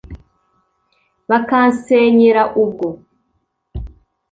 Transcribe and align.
bakansenyera 1.29 2.43
ubwo. 2.63 2.87